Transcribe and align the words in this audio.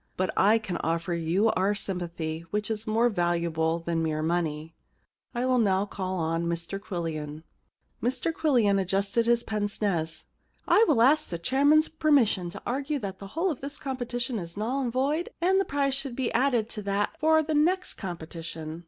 * 0.11 0.17
But 0.17 0.31
I 0.35 0.57
can 0.57 0.77
offer 0.77 1.13
you 1.13 1.51
our 1.51 1.75
sympathy, 1.75 2.43
which 2.49 2.71
is 2.71 2.87
more 2.87 3.07
valuable 3.07 3.77
than 3.77 4.01
mere 4.01 4.23
money, 4.23 4.73
I 5.35 5.45
will 5.45 5.59
now 5.59 5.85
call 5.85 6.15
upon 6.17 6.47
Mr 6.47 6.79
Quillian.' 6.79 7.43
Mr 8.01 8.33
Quillian 8.33 8.79
adjusted 8.81 9.27
his 9.27 9.43
pince 9.43 9.79
nez. 9.79 10.25
* 10.45 10.67
I 10.67 10.83
will 10.87 11.03
ask 11.03 11.29
the 11.29 11.37
chairman's 11.37 11.87
permission 11.87 12.49
to 12.49 12.61
argue 12.65 12.97
that 12.97 13.19
the 13.19 13.27
whole 13.37 13.51
of 13.51 13.61
this 13.61 13.77
competition 13.77 14.39
is 14.39 14.57
null 14.57 14.81
and 14.81 14.91
void, 14.91 15.29
and 15.39 15.59
that 15.59 15.67
the 15.67 15.69
prize 15.69 15.93
should 15.93 16.15
be 16.15 16.33
added 16.33 16.67
to 16.69 16.81
that 16.81 17.15
for 17.19 17.43
the 17.43 17.53
next 17.53 17.93
competition.' 17.93 18.79